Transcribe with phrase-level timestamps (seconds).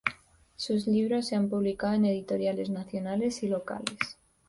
[0.55, 3.99] Sus libros se han publicado en editoriales nacionales y locales.